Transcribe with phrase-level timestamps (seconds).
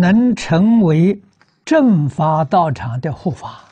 [0.00, 1.20] 能成为
[1.64, 3.64] 正法道场的护法，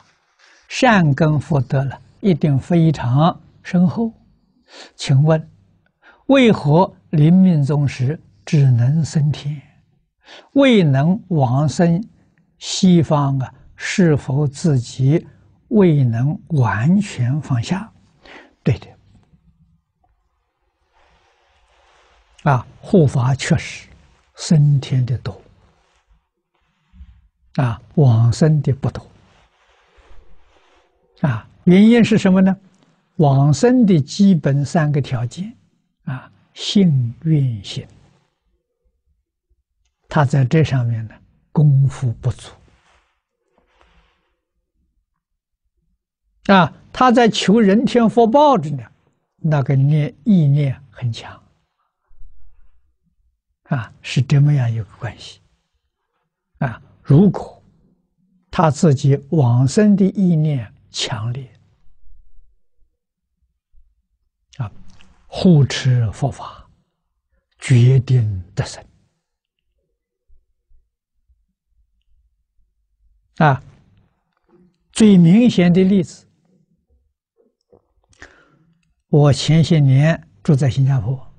[0.67, 4.11] 善根福德了，一定非常深厚。
[4.95, 5.49] 请问，
[6.27, 9.61] 为何临命终时只能升天，
[10.53, 12.03] 未能往生
[12.57, 13.53] 西方啊？
[13.79, 15.27] 是否自己
[15.67, 17.91] 未能完全放下？
[18.63, 18.87] 对的，
[22.51, 23.87] 啊，护法确实
[24.35, 25.39] 升天的多。
[27.57, 29.05] 啊，往生的不多。
[31.21, 32.55] 啊，原因是什么呢？
[33.15, 35.51] 往生的基本三个条件，
[36.03, 37.87] 啊，信愿行，
[40.07, 41.15] 他在这上面呢
[41.51, 42.51] 功夫不足。
[46.45, 48.83] 啊，他在求人天福报着呢，
[49.37, 51.41] 那个念意念很强。
[53.63, 55.41] 啊，是这么样一个关系。
[56.59, 56.79] 啊。
[57.07, 57.63] 如果
[58.51, 61.49] 他自己往生的意念强烈，
[64.57, 64.69] 啊，
[65.25, 66.69] 护持佛法，
[67.59, 68.85] 决定得生。
[73.37, 73.63] 啊，
[74.91, 76.27] 最明显的例子，
[79.07, 81.33] 我前些年住在新加坡，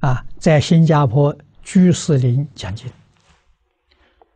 [0.00, 1.34] 啊，在新加坡
[1.68, 2.90] 居士林讲经。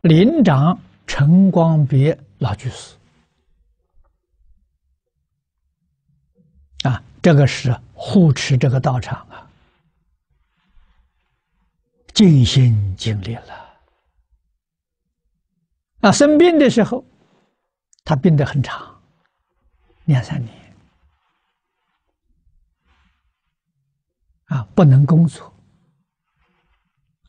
[0.01, 2.95] 林长陈光别老居士。
[6.83, 9.49] 啊，这个是护持这个道场啊，
[12.13, 13.79] 尽心尽力了。
[16.01, 17.03] 啊，生病的时候，
[18.05, 19.01] 他病得很长，
[20.05, 20.75] 两三年。
[24.45, 25.51] 啊，不能工作。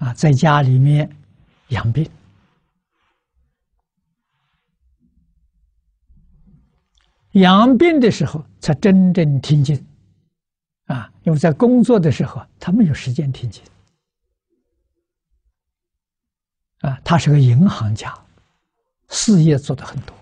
[0.05, 1.09] 啊，在家里面
[1.69, 2.07] 养病。
[7.33, 9.83] 养病的时候才真正听经，
[10.85, 13.65] 啊，因为在工作的时候他没有时间听经，
[16.81, 18.15] 啊，他是个银行家，
[19.09, 20.15] 事业做得很多，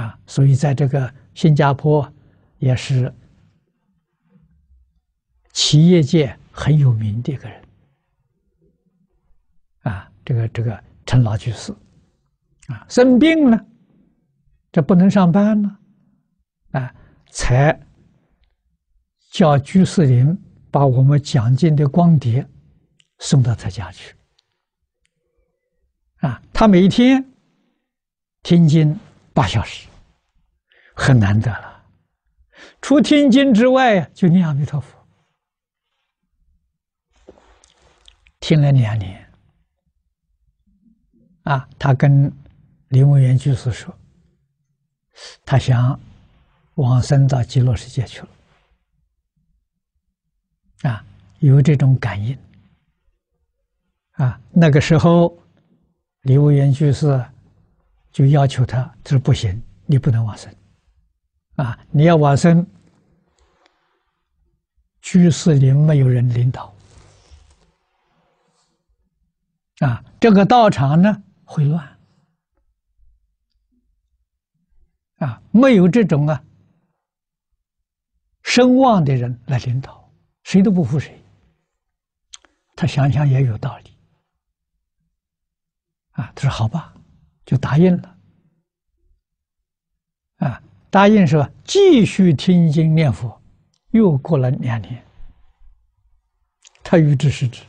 [0.00, 2.12] 啊，所以在这个新加坡
[2.58, 3.14] 也是
[5.52, 7.63] 企业界很有名的一个人，
[10.24, 11.72] 这个这个陈老居士，
[12.68, 13.66] 啊，生病了。
[14.72, 15.78] 这不能上班了，
[16.72, 16.94] 啊，
[17.30, 17.78] 才
[19.30, 20.36] 叫居士林
[20.70, 22.44] 把我们讲经的光碟
[23.18, 24.16] 送到他家去。
[26.16, 27.24] 啊，他每天
[28.42, 28.98] 听经
[29.32, 29.86] 八小时，
[30.96, 31.84] 很难得了。
[32.80, 34.98] 除听经之外，就念阿弥陀佛，
[38.40, 39.23] 听了两年。
[41.44, 42.30] 啊，他跟
[42.88, 43.96] 林文源居士说。
[45.46, 46.00] 他想
[46.74, 48.28] 往生到极乐世界去了，
[50.90, 51.04] 啊，
[51.38, 52.36] 有这种感应，
[54.14, 55.38] 啊，那个时候，
[56.22, 57.24] 李无元居士
[58.10, 60.52] 就要求他，他说不行，你不能往生，
[61.54, 62.66] 啊，你要往生，
[65.00, 66.74] 居士林没有人领导，
[69.78, 71.98] 啊，这个道场呢会乱。
[75.16, 76.44] 啊，没有这种啊，
[78.42, 80.12] 声望的人来领导，
[80.42, 81.18] 谁都不服谁。
[82.76, 83.96] 他想想也有道理，
[86.10, 86.92] 啊，他说好吧，
[87.46, 88.18] 就答应了。
[90.38, 93.40] 啊，答应说继续听经念佛，
[93.92, 95.02] 又过了两年，
[96.82, 97.62] 他预知时至，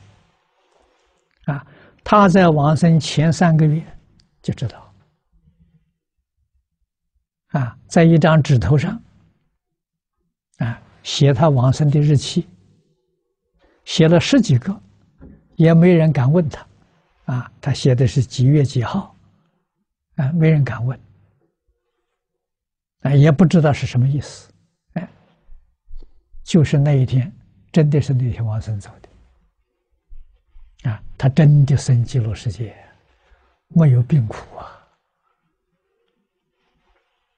[1.45, 1.65] 啊，
[2.05, 3.83] 他在往生前三个月
[4.43, 4.93] 就知道。
[7.47, 9.01] 啊，在一张纸头上，
[10.57, 12.45] 啊，写他往生的日期，
[13.85, 14.79] 写了十几个，
[15.55, 16.67] 也没人敢问他，
[17.25, 19.15] 啊，他写的是几月几号，
[20.17, 20.99] 啊，没人敢问，
[22.99, 24.51] 啊，也不知道是什么意思，
[24.93, 25.09] 哎，
[26.43, 27.33] 就是那一天，
[27.71, 29.09] 真的是那天往生走的，
[30.89, 32.75] 啊，他真的生极乐世界，
[33.67, 34.71] 没有病苦啊。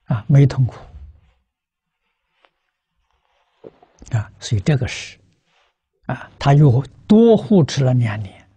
[0.08, 0.74] 啊，没痛苦，
[4.12, 5.18] 啊，所以这个是，
[6.06, 8.48] 啊，他又多护持了两年，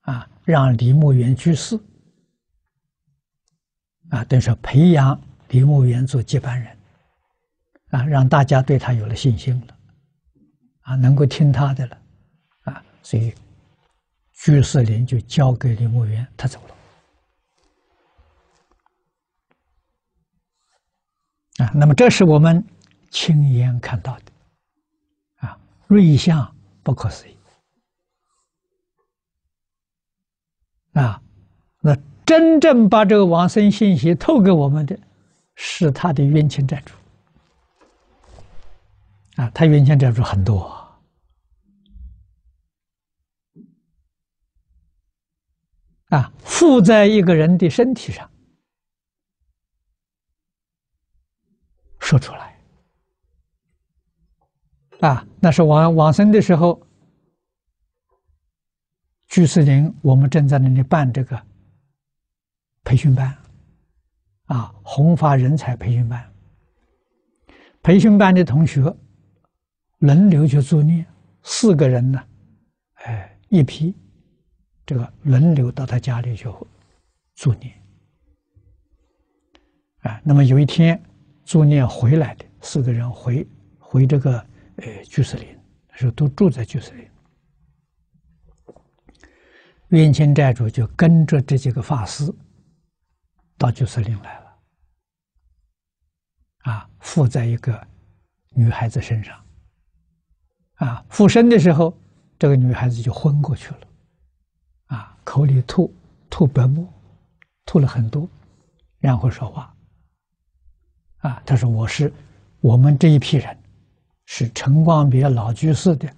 [0.00, 1.78] 啊，让李牧原居士，
[4.10, 6.76] 啊，等于说培养李牧原做接班人，
[7.90, 9.76] 啊，让大家对他有了信心了，
[10.80, 11.98] 啊，能够听他的了，
[12.64, 13.32] 啊，所以
[14.48, 16.58] 居士林就交给李木源，他走
[21.58, 21.66] 了。
[21.66, 22.64] 啊，那么这是我们
[23.10, 24.32] 亲眼看到的，
[25.46, 26.50] 啊，瑞相
[26.82, 27.36] 不可思议。
[30.94, 31.20] 啊，
[31.82, 31.94] 那
[32.24, 34.98] 真正把这个往生信息透给我们的，
[35.56, 36.94] 是他的冤亲债主。
[39.36, 40.74] 啊，他冤亲债主很多，
[46.08, 48.30] 啊，附在一个人的身体上，
[52.00, 52.58] 说出来，
[55.00, 56.82] 啊，那是往往生的时候。
[59.28, 61.38] 居士林，我们正在那里办这个
[62.82, 63.36] 培训班，
[64.46, 66.34] 啊，弘法人才培训班。
[67.82, 68.82] 培训班的同学
[69.98, 71.06] 轮流去助念，
[71.42, 72.24] 四个人呢，
[73.04, 73.94] 哎，一批，
[74.88, 76.48] 这个轮流到他家里去
[77.34, 77.70] 助念。
[79.98, 80.98] 啊，那么有一天
[81.44, 83.46] 助念回来的四个人回
[83.78, 84.38] 回这个
[84.76, 85.46] 呃居士林，
[85.90, 87.06] 那时候都住在居士林。
[89.88, 92.34] 冤亲债主就跟着这几个法师
[93.58, 94.58] 到居士林来了，
[96.60, 97.86] 啊，附在一个
[98.54, 99.38] 女孩子身上，
[100.76, 101.94] 啊，附身的时候，
[102.38, 103.80] 这个女孩子就昏过去了，
[105.28, 105.92] 口里吐
[106.30, 106.88] 吐白沫，
[107.66, 108.26] 吐了很多，
[108.98, 109.76] 然后说话，
[111.18, 112.10] 啊，他说我是
[112.60, 113.58] 我们这一批人，
[114.24, 116.10] 是陈光别老居士的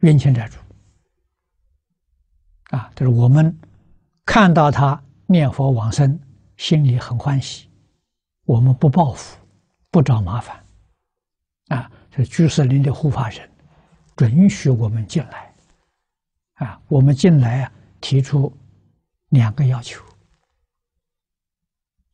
[0.00, 0.58] 冤亲债主。
[2.70, 3.54] 啊，他说我们
[4.24, 6.18] 看到他念佛往生，
[6.56, 7.68] 心里很欢喜。
[8.46, 9.36] 我们不报复，
[9.90, 10.64] 不找麻烦。
[11.68, 13.46] 啊，这居士林的护法神
[14.16, 15.54] 准许我们进来。
[16.54, 18.52] 啊，我们进来啊，提出
[19.28, 20.02] 两个要求。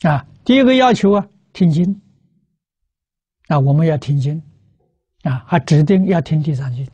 [0.02, 2.00] 啊，第一个要求啊，听经。
[3.48, 4.42] 啊，我们要听经。
[5.22, 6.88] 啊，还指定要听地藏经。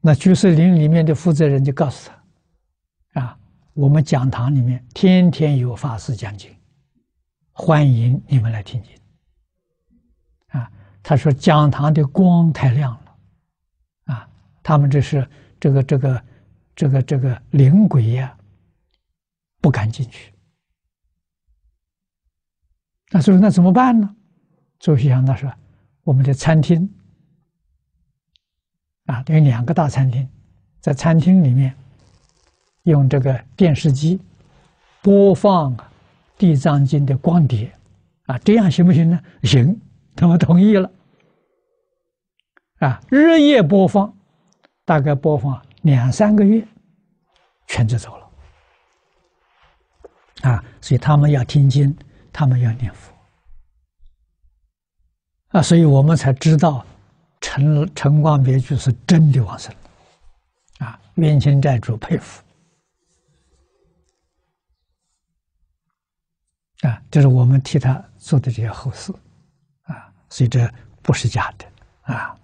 [0.00, 2.08] 那居士林里面的负责人就告诉
[3.12, 3.38] 他：“啊，
[3.74, 6.54] 我们讲堂里面天天有法师讲经，
[7.50, 8.92] 欢迎你们来听经。”
[10.56, 10.70] 啊，
[11.02, 14.30] 他说讲堂的光太亮了，啊，
[14.62, 15.28] 他们这是
[15.60, 16.24] 这个这个
[16.74, 18.36] 这个这个灵鬼呀，
[19.60, 20.32] 不敢进去。
[23.10, 24.14] 那所以那怎么办呢？
[24.78, 25.52] 周锡祥他说
[26.04, 26.88] ：“我们的餐厅。”
[29.06, 30.28] 啊，有两个大餐厅，
[30.80, 31.74] 在餐厅里面
[32.82, 34.20] 用这个电视机
[35.00, 35.74] 播放
[36.36, 37.72] 《地藏经》的光碟，
[38.26, 39.18] 啊，这样行不行呢？
[39.44, 39.80] 行，
[40.14, 40.92] 他们同意了。
[42.80, 44.14] 啊，日夜播放，
[44.88, 46.66] 大概播放两三个月，
[47.66, 48.30] 全就走了。
[50.50, 51.94] 啊，所以他们要听经，
[52.32, 53.12] 他们要念佛。
[55.48, 56.82] 啊，所以我们才知道。
[57.40, 62.42] 陈陈光别居是真的往生了，啊，冤亲债主佩服，
[66.80, 69.12] 啊，这是我们替他做的这些后事，
[69.84, 70.68] 啊，所以这
[71.00, 72.36] 不是假的，啊。